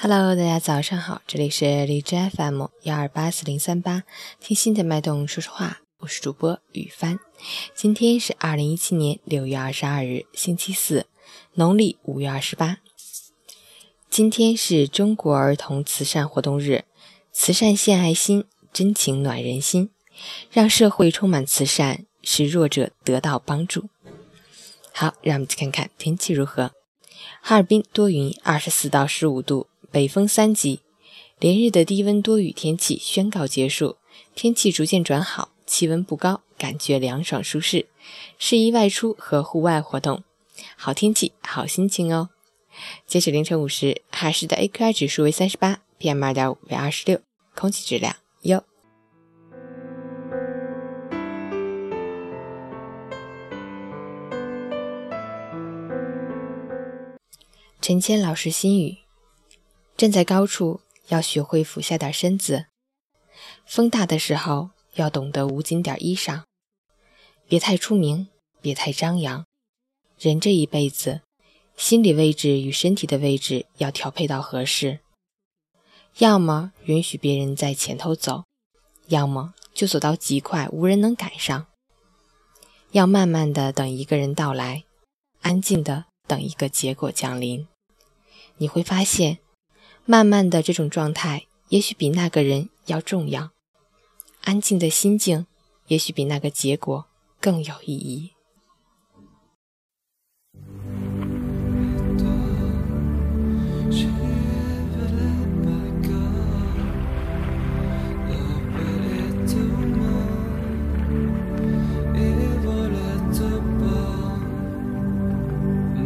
[0.00, 4.04] Hello，大家早上好，这里是荔枝 FM 幺二八四零三八，
[4.38, 7.18] 听心的脉动说说话，我是主播雨帆。
[7.74, 11.06] 今天是二零一七年六月二十二日，星期四，
[11.54, 12.78] 农历五月二十八。
[14.08, 16.84] 今天是中国儿童慈善活动日，
[17.32, 19.90] 慈善献爱心，真情暖人心，
[20.52, 23.88] 让社会充满慈善，使弱者得到帮助。
[24.92, 26.70] 好，让我们去看看天气如何。
[27.42, 29.66] 哈尔滨多云，二十四到十五度。
[29.90, 30.80] 北风三级，
[31.38, 33.96] 连日的低温多雨天气宣告结束，
[34.34, 37.86] 天气逐渐转好，气温不高，感觉凉爽舒适，
[38.38, 40.22] 适宜外出和户外活动。
[40.76, 42.28] 好天气，好心情哦。
[43.06, 47.20] 截止凌晨五时，哈市的 AQI 指数为三十八，PM 二点五为二十六，
[47.54, 48.62] 空气质量优。
[57.80, 59.07] 陈谦老师心语。
[59.98, 62.66] 站在高处，要学会俯下点身子；
[63.66, 66.44] 风大的时候，要懂得捂紧点衣裳。
[67.48, 68.28] 别太出名，
[68.60, 69.44] 别太张扬。
[70.16, 71.22] 人这一辈子，
[71.76, 75.00] 心理位置与身体的位置要调配到合适。
[76.18, 78.44] 要么允许别人在前头走，
[79.08, 81.66] 要么就走到极快，无人能赶上。
[82.92, 84.84] 要慢慢的等一个人到来，
[85.40, 87.66] 安静的等一个结果降临。
[88.58, 89.38] 你会发现。
[90.10, 93.50] 慢慢的，这种状态也许比那个人要重要；
[94.42, 95.44] 安静的心境，
[95.88, 97.04] 也许比那个结果
[97.38, 98.30] 更有意义。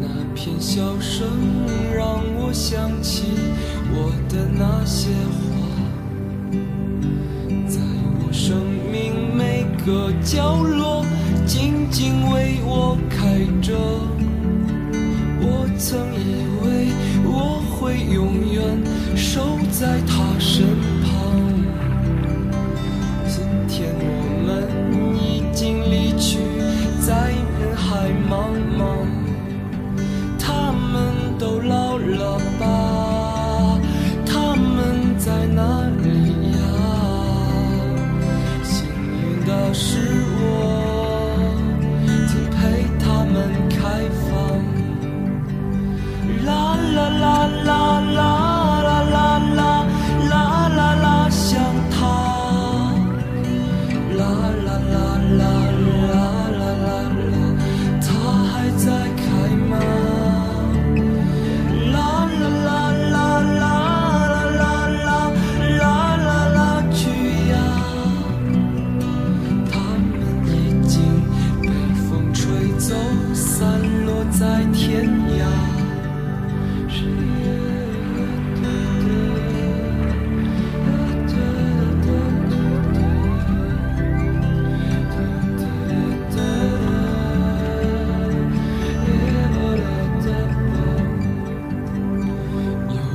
[0.01, 1.29] 那片笑声
[1.95, 3.42] 让我想起。
[4.33, 5.37] 的那些花，
[7.69, 7.79] 在
[8.17, 8.57] 我生
[8.91, 11.05] 命每个角落，
[11.47, 13.77] 静静为我开着。
[15.45, 16.89] 我曾以为
[17.27, 18.63] 我会永远
[19.15, 20.92] 守在他身旁，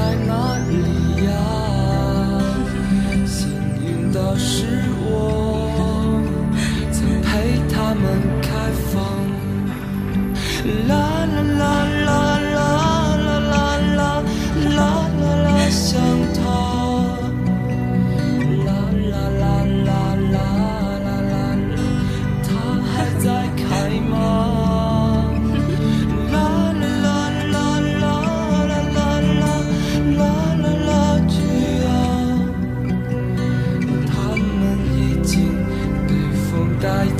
[0.00, 0.49] inside my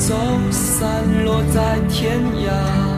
[0.01, 0.17] 走
[0.51, 2.90] 散落在天涯。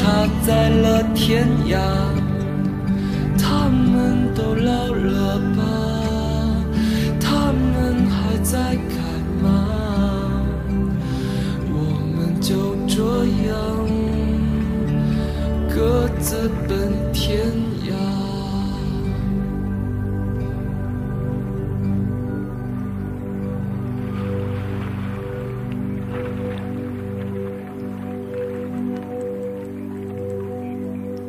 [0.00, 1.78] 插在了天涯
[3.38, 5.79] 他们都老了吧？